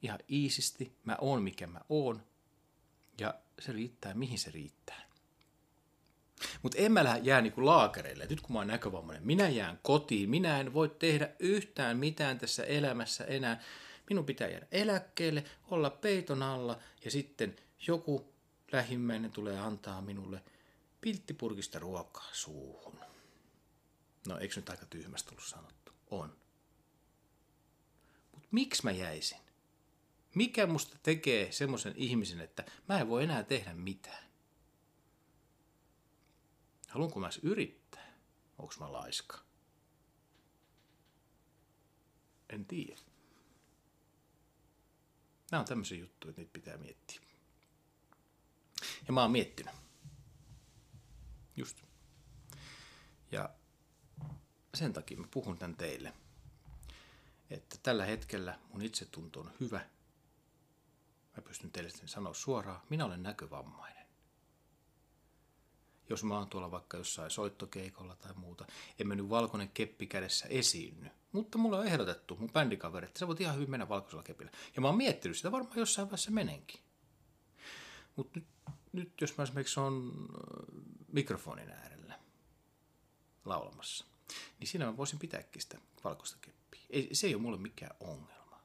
ihan 0.02 0.18
iisisti, 0.30 0.96
mä 1.04 1.16
oon 1.20 1.42
mikä 1.42 1.66
mä 1.66 1.80
oon, 1.88 2.22
ja 3.20 3.34
se 3.58 3.72
riittää, 3.72 4.14
mihin 4.14 4.38
se 4.38 4.50
riittää. 4.50 5.08
Mutta 6.62 6.78
en 6.78 6.92
mä 6.92 7.20
jää 7.22 7.40
niinku 7.40 7.66
laakereille. 7.66 8.26
Nyt 8.30 8.40
kun 8.40 8.52
mä 8.52 8.58
oon 8.58 8.66
näkövammainen, 8.66 9.26
minä 9.26 9.48
jään 9.48 9.78
kotiin. 9.82 10.30
Minä 10.30 10.60
en 10.60 10.74
voi 10.74 10.96
tehdä 10.98 11.30
yhtään 11.38 11.96
mitään 11.96 12.38
tässä 12.38 12.64
elämässä 12.64 13.24
enää. 13.24 13.60
Minun 14.08 14.24
pitää 14.24 14.48
jäädä 14.48 14.66
eläkkeelle, 14.72 15.44
olla 15.70 15.90
peiton 15.90 16.42
alla 16.42 16.78
ja 17.04 17.10
sitten 17.10 17.56
joku 17.86 18.37
lähimmäinen 18.72 19.32
tulee 19.32 19.58
antaa 19.58 20.00
minulle 20.00 20.42
pilttipurkista 21.00 21.78
ruokaa 21.78 22.28
suuhun. 22.32 23.00
No 24.26 24.38
eikö 24.38 24.56
nyt 24.56 24.70
aika 24.70 24.86
tyhmästä 24.86 25.28
tullut 25.28 25.44
sanottu? 25.44 25.92
On. 26.10 26.36
Mutta 28.32 28.48
miksi 28.50 28.84
mä 28.84 28.90
jäisin? 28.90 29.38
Mikä 30.34 30.66
musta 30.66 30.96
tekee 31.02 31.52
semmoisen 31.52 31.94
ihmisen, 31.96 32.40
että 32.40 32.64
mä 32.88 33.00
en 33.00 33.08
voi 33.08 33.24
enää 33.24 33.42
tehdä 33.42 33.74
mitään? 33.74 34.24
Haluanko 36.88 37.20
mä 37.20 37.26
edes 37.26 37.40
yrittää? 37.42 38.12
Onko 38.58 38.74
mä 38.80 38.92
laiska? 38.92 39.38
En 42.50 42.64
tiedä. 42.64 43.00
Nämä 45.50 45.60
on 45.60 45.66
tämmöisiä 45.66 45.98
juttuja, 45.98 46.30
että 46.30 46.40
niitä 46.40 46.52
pitää 46.52 46.76
miettiä. 46.76 47.27
Ja 49.08 49.12
mä 49.12 49.22
oon 49.22 49.30
miettinyt. 49.30 49.74
Just. 51.56 51.82
Ja 53.32 53.50
sen 54.74 54.92
takia 54.92 55.18
mä 55.18 55.26
puhun 55.30 55.58
tän 55.58 55.76
teille, 55.76 56.12
että 57.50 57.76
tällä 57.82 58.04
hetkellä 58.04 58.58
mun 58.72 58.82
itsetunto 58.82 59.40
on 59.40 59.52
hyvä. 59.60 59.80
Mä 61.36 61.42
pystyn 61.42 61.72
teille 61.72 61.90
sen 61.90 62.08
sanoa 62.08 62.34
suoraan, 62.34 62.80
minä 62.90 63.04
olen 63.04 63.22
näkövammainen. 63.22 64.06
Jos 66.08 66.24
mä 66.24 66.38
oon 66.38 66.48
tuolla 66.48 66.70
vaikka 66.70 66.96
jossain 66.96 67.30
soittokeikolla 67.30 68.16
tai 68.16 68.34
muuta, 68.34 68.66
en 68.98 69.08
mä 69.08 69.14
nyt 69.14 69.28
valkoinen 69.28 69.68
keppi 69.68 70.06
kädessä 70.06 70.46
esiinny. 70.48 71.10
Mutta 71.32 71.58
mulla 71.58 71.78
on 71.78 71.86
ehdotettu 71.86 72.36
mun 72.36 72.52
bändikaveri, 72.52 73.06
että 73.06 73.18
sä 73.18 73.26
voit 73.26 73.40
ihan 73.40 73.54
hyvin 73.54 73.70
mennä 73.70 73.88
valkoisella 73.88 74.22
kepillä. 74.22 74.52
Ja 74.74 74.80
mä 74.80 74.88
oon 74.88 74.96
miettinyt 74.96 75.36
sitä 75.36 75.52
varmaan 75.52 75.78
jossain 75.78 76.08
vaiheessa 76.08 76.30
menenkin. 76.30 76.80
Mutta 78.16 78.38
nyt, 78.38 78.46
nyt 78.98 79.20
jos 79.20 79.36
mä 79.36 79.44
esimerkiksi 79.44 79.80
on 79.80 80.26
mikrofonin 81.12 81.70
äärellä 81.70 82.18
laulamassa, 83.44 84.04
niin 84.58 84.68
siinä 84.68 84.86
mä 84.86 84.96
voisin 84.96 85.18
pitääkin 85.18 85.62
sitä 85.62 85.78
valkoista 86.04 86.38
keppiä. 86.40 86.80
Ei, 86.90 87.08
se 87.12 87.26
ei 87.26 87.34
ole 87.34 87.42
mulle 87.42 87.58
mikään 87.58 87.96
ongelma. 88.00 88.62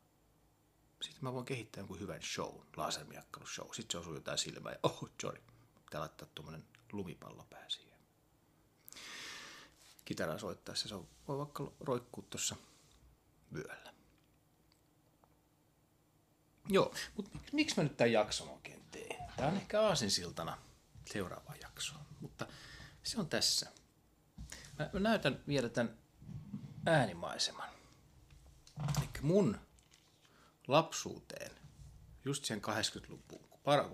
Sitten 1.02 1.24
mä 1.24 1.34
voin 1.34 1.46
kehittää 1.46 1.82
jonkun 1.82 2.00
hyvän 2.00 2.22
show, 2.22 2.56
lasermiakkalushow. 2.78 3.67
Sitten 3.67 3.91
se 3.91 3.98
osuu 3.98 4.13
jotain 4.13 4.38
silmää 4.38 4.72
ja 4.72 4.80
oh, 4.84 5.10
sorry. 5.22 5.41
Pitää 5.86 6.02
laittaa 6.02 6.28
tuommoinen 6.36 6.65
lumipallo 6.91 7.46
pää 7.50 7.69
siihen. 7.69 7.98
Kitaraa 10.06 10.39
soittaessa 10.39 10.88
se 10.88 10.96
voi 11.28 11.38
vaikka 11.38 11.72
roikkuu 11.80 12.24
tuossa 12.30 12.56
vyöllä. 13.54 13.93
Joo, 16.67 16.93
mutta 17.15 17.39
miksi 17.52 17.78
mä 17.78 17.84
nyt 17.84 17.97
tämän 17.97 18.12
jakson 18.12 18.49
oikein 18.49 18.84
teen? 18.91 19.23
Tämä 19.36 19.47
on 19.47 19.58
ehkä 19.58 19.82
aasinsiltana 19.82 20.58
seuraavaan 21.12 21.58
jaksoon, 21.62 22.06
mutta 22.19 22.47
se 23.04 23.19
on 23.19 23.30
tässä. 23.30 23.71
Mä 24.93 24.99
näytän 24.99 25.39
vielä 25.47 25.69
tämän 25.69 25.97
äänimaiseman. 26.86 27.69
Eli 28.97 29.10
mun 29.21 29.60
lapsuuteen, 30.67 31.52
just 32.26 32.45
sen 32.45 32.62
80-lukuun, 32.62 33.49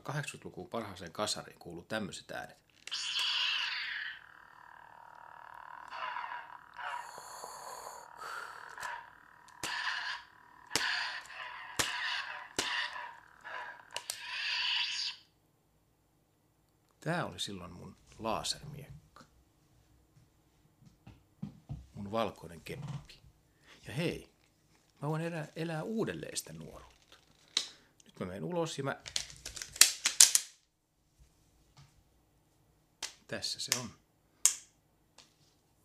80-lukuun 0.10 0.70
parhaaseen 0.70 1.12
kasariin 1.12 1.60
kuuluu 1.60 1.84
tämmöiset 1.84 2.32
äänet. 2.32 2.58
Tämä 17.00 17.26
oli 17.40 17.44
silloin 17.44 17.72
mun 17.72 17.96
lasermiekka. 18.18 19.24
Mun 21.94 22.12
valkoinen 22.12 22.62
keppi. 22.62 23.20
Ja 23.88 23.94
hei, 23.94 24.30
mä 25.02 25.10
voin 25.10 25.22
elää, 25.22 25.48
elää 25.56 25.84
uudelleen 25.84 26.38
sitä 26.38 26.54
nuoruutta. 26.54 27.18
Nyt 28.06 28.20
mä 28.20 28.26
menen 28.26 28.44
ulos 28.44 28.78
ja 28.78 28.84
mä... 28.84 29.02
Tässä 33.28 33.60
se 33.60 33.72
on. 33.80 33.90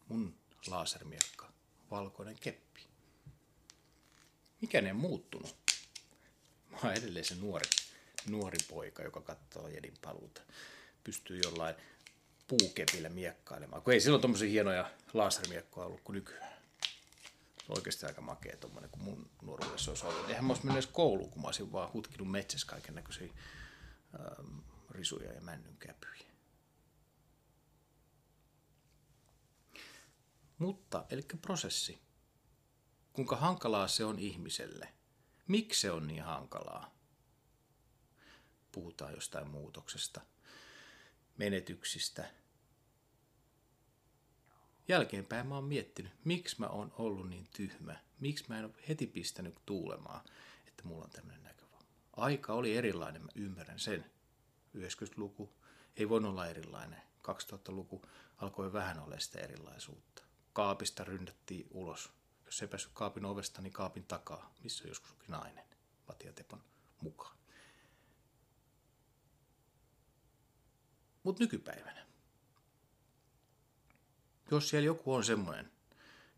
Mun 0.08 0.36
lasermiekka, 0.66 1.52
valkoinen 1.90 2.38
keppi. 2.38 2.86
Mikä 4.60 4.80
ne 4.80 4.90
on 4.90 4.96
muuttunut? 4.96 5.56
Mä 6.70 6.78
oon 6.84 6.92
edelleen 6.92 7.24
se 7.24 7.34
nuori, 7.34 7.70
nuori 8.26 8.58
poika, 8.68 9.02
joka 9.02 9.20
katsoo 9.20 9.68
Jedin 9.68 9.94
paluuta 10.02 10.42
pystyy 11.04 11.40
jollain 11.44 11.74
puukepillä 12.48 13.08
miekkailemaan. 13.08 13.82
Kun 13.82 13.92
ei 13.92 14.00
silloin 14.00 14.22
tommosia 14.22 14.48
hienoja 14.48 14.90
lasermiekkoja 15.12 15.86
ollut 15.86 16.00
kuin 16.04 16.14
nykyään. 16.14 16.54
Se 17.58 17.72
on 17.72 17.78
oikeasti 17.78 18.06
aika 18.06 18.20
makea 18.20 18.56
tommonen, 18.56 18.90
kun 18.90 19.02
mun 19.02 19.30
nuoruudessa 19.42 19.90
olisi 19.90 20.06
ollut. 20.06 20.28
Eihän 20.28 20.44
mä 20.44 20.52
olisi 20.52 20.66
mennyt 20.66 20.84
edes 20.84 20.94
kouluun, 20.94 21.30
kun 21.30 21.42
mä 21.42 21.48
olisin 21.48 21.72
vaan 21.72 21.92
hutkinut 21.92 22.30
metsässä 22.30 22.66
kaiken 22.66 22.94
näköisiä 22.94 23.28
ähm, 24.14 24.58
risuja 24.90 25.32
ja 25.32 25.40
männynkäpyjä. 25.40 26.24
Mutta, 30.58 31.04
eli 31.10 31.22
prosessi. 31.42 31.98
Kuinka 33.12 33.36
hankalaa 33.36 33.88
se 33.88 34.04
on 34.04 34.18
ihmiselle? 34.18 34.94
Miksi 35.48 35.80
se 35.80 35.90
on 35.90 36.06
niin 36.06 36.22
hankalaa? 36.22 36.94
Puhutaan 38.72 39.14
jostain 39.14 39.48
muutoksesta– 39.48 40.20
menetyksistä. 41.36 42.30
Jälkeenpäin 44.88 45.46
mä 45.46 45.54
oon 45.54 45.64
miettinyt, 45.64 46.12
miksi 46.24 46.56
mä 46.58 46.66
oon 46.66 46.92
ollut 46.98 47.30
niin 47.30 47.48
tyhmä, 47.56 47.96
miksi 48.20 48.44
mä 48.48 48.58
en 48.58 48.64
ole 48.64 48.74
heti 48.88 49.06
pistänyt 49.06 49.54
tuulemaan, 49.66 50.24
että 50.66 50.82
mulla 50.84 51.04
on 51.04 51.10
tämmöinen 51.10 51.42
näkövamma. 51.42 51.88
Aika 52.12 52.52
oli 52.52 52.76
erilainen, 52.76 53.22
mä 53.22 53.28
ymmärrän 53.34 53.78
sen. 53.78 54.04
90-luku 54.76 55.52
ei 55.96 56.08
voinut 56.08 56.30
olla 56.30 56.46
erilainen. 56.46 57.02
2000-luku 57.22 58.02
alkoi 58.36 58.72
vähän 58.72 58.98
olla 58.98 59.18
sitä 59.18 59.38
erilaisuutta. 59.38 60.22
Kaapista 60.52 61.04
ryndättiin 61.04 61.66
ulos. 61.70 62.10
Jos 62.46 62.62
ei 62.62 62.68
päässyt 62.68 62.92
kaapin 62.94 63.24
ovesta, 63.24 63.62
niin 63.62 63.72
kaapin 63.72 64.04
takaa, 64.04 64.54
missä 64.62 64.88
joskus 64.88 65.14
nainen, 65.28 65.64
Matia 66.08 66.32
Tepon 66.32 66.62
mukaan. 67.00 67.36
Mutta 71.24 71.42
nykypäivänä, 71.42 72.06
jos 74.50 74.68
siellä 74.68 74.86
joku 74.86 75.14
on 75.14 75.24
semmoinen, 75.24 75.72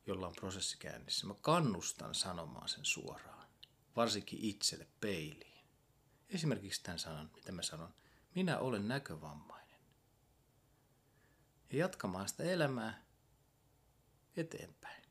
jolla 0.06 0.26
on 0.26 0.34
prosessi 0.34 0.78
käynnissä, 0.78 1.26
mä 1.26 1.34
kannustan 1.40 2.14
sanomaan 2.14 2.68
sen 2.68 2.84
suoraan, 2.84 3.48
varsinkin 3.96 4.38
itselle 4.42 4.86
peiliin. 5.00 5.64
Esimerkiksi 6.28 6.82
tämän 6.82 6.98
sanon, 6.98 7.30
mitä 7.34 7.52
mä 7.52 7.62
sanon, 7.62 7.94
minä 8.34 8.58
olen 8.58 8.88
näkövammainen. 8.88 9.80
Ja 11.70 11.78
jatkamaan 11.78 12.28
sitä 12.28 12.42
elämää 12.42 13.04
eteenpäin. 14.36 15.02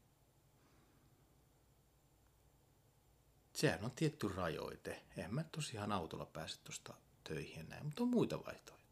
Sehän 3.54 3.86
on 3.86 3.92
tietty 3.92 4.28
rajoite. 4.28 5.04
Eihän 5.18 5.34
mä 5.34 5.44
tosiaan 5.44 5.92
autolla 5.92 6.26
pääse 6.26 6.60
tuosta 6.64 6.94
töihin 7.24 7.70
näin, 7.70 7.86
mutta 7.86 8.04
on 8.04 8.10
muita 8.10 8.46
vaihtoehtoja. 8.46 8.85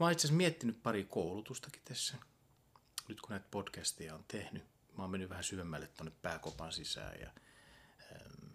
Mä 0.00 0.06
oon 0.06 0.12
itse 0.12 0.26
asiassa 0.26 0.36
miettinyt 0.36 0.82
pari 0.82 1.04
koulutustakin 1.04 1.82
tässä, 1.84 2.16
nyt 3.08 3.20
kun 3.20 3.30
näitä 3.30 3.46
podcasteja 3.50 4.14
on 4.14 4.24
tehnyt. 4.28 4.62
mä 4.96 5.02
oon 5.02 5.10
mennyt 5.10 5.30
vähän 5.30 5.44
syvemmälle 5.44 5.86
tuonne 5.86 6.12
pääkopan 6.22 6.72
sisään 6.72 7.20
ja 7.20 7.30
ähm, 8.12 8.46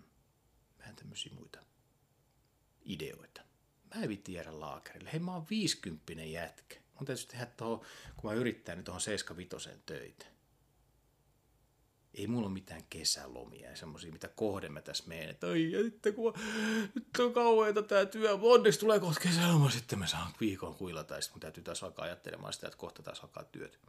vähän 0.79 0.95
tämmöisiä 0.95 1.33
muita 1.33 1.59
ideoita. 2.85 3.41
Mä 3.95 4.01
en 4.01 4.09
vitti 4.09 4.33
jäädä 4.33 4.59
laakerille. 4.59 5.11
Hei, 5.11 5.19
mä 5.19 5.33
oon 5.33 5.45
50 5.49 6.13
jätkä. 6.13 6.75
Mun 6.93 7.05
täytyy 7.05 7.25
tehdä 7.25 7.45
tuohon, 7.45 7.85
kun 8.17 8.29
mä 8.29 8.35
yrittää 8.35 8.75
niin 8.75 8.85
tuohon 8.85 9.01
75 9.01 9.69
töitä. 9.85 10.25
Ei 12.15 12.27
mulla 12.27 12.45
ole 12.45 12.53
mitään 12.53 12.83
kesälomia 12.89 13.69
ja 13.69 13.75
semmosia, 13.75 14.11
mitä 14.11 14.27
kohden 14.27 14.71
mä 14.73 14.81
tässä 14.81 15.03
menen. 15.07 15.29
Että 15.29 15.47
ai, 15.47 15.71
että 15.87 16.11
kun 16.11 16.33
nyt 16.95 17.07
on 17.19 17.33
kauheeta 17.33 17.83
tää 17.83 18.05
työ. 18.05 18.37
Onneksi 18.41 18.79
tulee 18.79 18.99
kohta 18.99 19.19
kesäloma, 19.19 19.69
sitten 19.69 19.99
mä 19.99 20.07
saan 20.07 20.31
viikon 20.41 20.79
huilata. 20.79 21.15
Ja 21.15 21.21
sitten 21.21 21.35
mun 21.35 21.41
täytyy 21.41 21.63
taas 21.63 21.83
alkaa 21.83 22.05
ajattelemaan 22.05 22.53
sitä, 22.53 22.67
että 22.67 22.77
kohta 22.77 23.03
taas 23.03 23.19
alkaa 23.19 23.43
työt. 23.43 23.79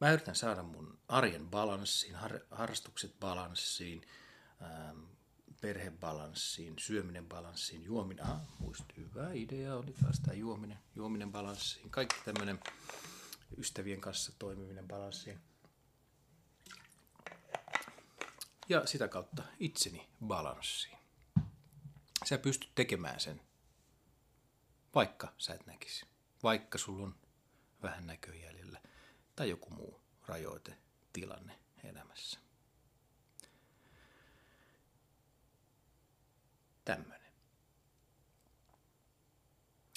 Mä 0.00 0.12
yritän 0.12 0.36
saada 0.36 0.62
mun 0.62 0.98
arjen 1.08 1.48
balanssiin, 1.50 2.14
har, 2.14 2.40
harrastukset 2.50 3.20
balanssiin, 3.20 4.02
ähm, 4.62 4.98
perhebalanssiin, 5.60 6.74
syöminen 6.78 7.26
balanssiin, 7.26 7.84
juominen, 7.84 8.26
ah, 8.26 8.40
muisti, 8.58 8.94
hyvä 8.96 9.32
idea 9.32 9.76
oli 9.76 9.92
taas 10.02 10.20
tämä 10.20 10.34
juominen, 10.34 10.78
juominen 10.94 11.32
balanssiin, 11.32 11.90
kaikki 11.90 12.16
tämmöinen 12.24 12.60
ystävien 13.58 14.00
kanssa 14.00 14.32
toimiminen 14.38 14.88
balanssiin. 14.88 15.40
Ja 18.68 18.86
sitä 18.86 19.08
kautta 19.08 19.42
itseni 19.60 20.08
balanssiin. 20.26 20.98
Sä 22.24 22.38
pystyt 22.38 22.74
tekemään 22.74 23.20
sen, 23.20 23.40
vaikka 24.94 25.32
sä 25.38 25.54
et 25.54 25.66
näkisi, 25.66 26.06
vaikka 26.42 26.78
sulla 26.78 27.04
on 27.04 27.14
vähän 27.82 28.06
näköjäljellä 28.06 28.80
tai 29.36 29.50
joku 29.50 29.70
muu 29.70 30.00
rajoite, 30.26 30.78
tilanne 31.12 31.58
elämässä. 31.84 32.38
Tämmönen. 36.84 37.32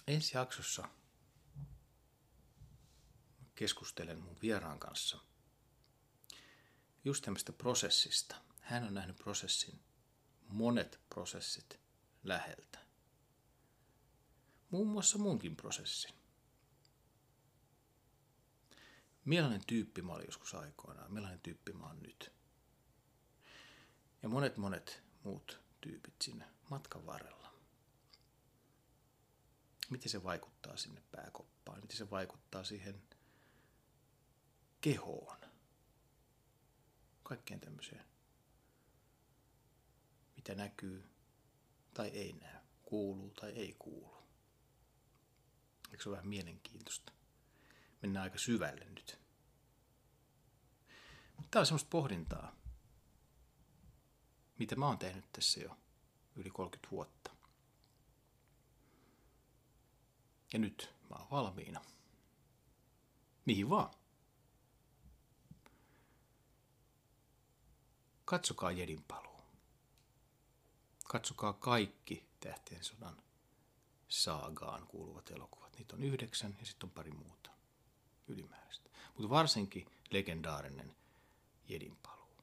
Ensi 0.07 0.37
jaksossa 0.37 0.87
keskustelen 3.57 4.19
mun 4.19 4.37
vieraan 4.41 4.79
kanssa 4.79 5.19
just 7.05 7.23
tämmöistä 7.23 7.53
prosessista. 7.53 8.35
Hän 8.61 8.83
on 8.83 8.93
nähnyt 8.93 9.17
prosessin, 9.17 9.79
monet 10.47 10.99
prosessit 11.09 11.79
läheltä. 12.23 12.79
Muun 14.69 14.87
muassa 14.87 15.17
munkin 15.17 15.55
prosessin. 15.55 16.15
Millainen 19.25 19.65
tyyppi 19.67 20.01
mä 20.01 20.13
olin 20.13 20.25
joskus 20.25 20.53
aikoinaan, 20.53 21.13
millainen 21.13 21.39
tyyppi 21.39 21.73
mä 21.73 21.85
oon 21.85 22.03
nyt. 22.03 22.31
Ja 24.23 24.29
monet 24.29 24.57
monet 24.57 25.03
muut 25.23 25.59
tyypit 25.81 26.13
siinä 26.21 26.49
matkan 26.69 27.05
varrella. 27.05 27.53
Miten 29.89 30.09
se 30.09 30.23
vaikuttaa 30.23 30.77
sinne 30.77 31.03
pääkoppaan, 31.11 31.81
miten 31.81 31.97
se 31.97 32.09
vaikuttaa 32.09 32.63
siihen 32.63 33.06
kehoon. 34.81 35.37
Kaikkeen 37.23 37.59
tämmöiseen. 37.59 38.05
Mitä 40.35 40.55
näkyy 40.55 41.09
tai 41.93 42.07
ei 42.07 42.33
näy, 42.33 42.61
kuuluu 42.83 43.31
tai 43.31 43.49
ei 43.51 43.75
kuulu. 43.79 44.17
Eikö 45.91 46.03
se 46.03 46.09
ole 46.09 46.17
vähän 46.17 46.29
mielenkiintoista? 46.29 47.13
Mennään 48.01 48.23
aika 48.23 48.37
syvälle 48.37 48.85
nyt. 48.85 49.19
Tämä 51.51 51.61
on 51.61 51.65
semmoista 51.65 51.89
pohdintaa, 51.89 52.55
mitä 54.59 54.75
mä 54.75 54.87
oon 54.87 54.99
tehnyt 54.99 55.31
tässä 55.31 55.59
jo 55.59 55.77
yli 56.35 56.49
30 56.49 56.91
vuotta. 56.91 57.31
Ja 60.53 60.59
nyt 60.59 60.93
mä 61.09 61.15
oon 61.15 61.29
valmiina. 61.31 61.81
Mihin 63.45 63.69
vaan. 63.69 63.93
Katsokaa 68.27 68.71
Jedin 68.71 69.03
paluu. 69.03 69.41
Katsokaa 71.07 71.53
kaikki 71.53 72.27
Tähtien 72.39 72.83
sodan 72.83 73.23
saagaan 74.07 74.87
kuuluvat 74.87 75.31
elokuvat. 75.31 75.77
Niitä 75.77 75.95
on 75.95 76.03
yhdeksän 76.03 76.57
ja 76.59 76.65
sitten 76.65 76.87
on 76.87 76.91
pari 76.91 77.11
muuta 77.11 77.49
ylimääräistä. 78.27 78.89
Mutta 79.07 79.29
varsinkin 79.29 79.91
legendaarinen 80.09 80.95
Jedin 81.67 81.95
paluu. 81.95 82.37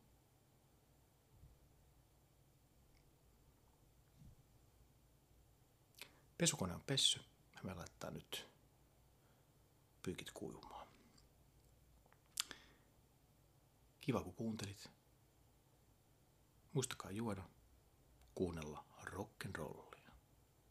Pesukone 6.38 6.74
on 6.74 6.82
pessy. 6.82 7.20
Me 7.62 7.74
laittaa 7.74 8.10
nyt 8.10 8.48
pyykit 10.02 10.30
kuivumaan. 10.30 10.86
Kiva 14.00 14.22
kun 14.22 14.34
kuuntelit. 14.34 14.93
Muistakaa 16.74 17.10
juoda, 17.10 17.42
kuunnella 18.34 18.84
rock'n'rollia. 19.04 20.12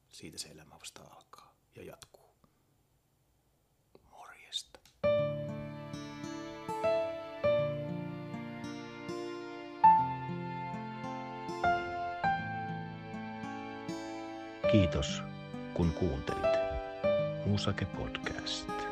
Siitä 0.10 0.38
se 0.38 0.50
elämä 0.50 0.76
vasta 0.80 1.02
alkaa 1.04 1.56
ja 1.76 1.84
jatkuu. 1.84 2.36
Morjesta. 4.12 4.80
Kiitos, 14.72 15.22
kun 15.74 15.94
kuuntelit. 15.94 16.54
Musake 17.46 17.86
Podcast. 17.86 18.83